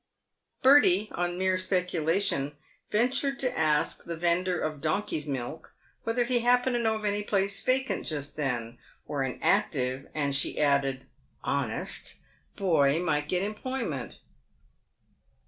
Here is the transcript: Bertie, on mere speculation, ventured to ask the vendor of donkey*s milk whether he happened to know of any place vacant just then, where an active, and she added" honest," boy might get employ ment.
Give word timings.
Bertie, 0.63 1.09
on 1.11 1.37
mere 1.37 1.59
speculation, 1.59 2.57
ventured 2.89 3.37
to 3.37 3.55
ask 3.55 4.03
the 4.03 4.15
vendor 4.17 4.59
of 4.59 4.81
donkey*s 4.81 5.27
milk 5.27 5.75
whether 6.05 6.23
he 6.23 6.39
happened 6.39 6.75
to 6.75 6.81
know 6.81 6.95
of 6.95 7.05
any 7.05 7.21
place 7.21 7.61
vacant 7.61 8.07
just 8.07 8.35
then, 8.35 8.79
where 9.05 9.21
an 9.21 9.37
active, 9.43 10.07
and 10.15 10.33
she 10.33 10.59
added" 10.59 11.05
honest," 11.43 12.15
boy 12.55 12.99
might 12.99 13.29
get 13.29 13.43
employ 13.43 13.85
ment. 13.85 14.15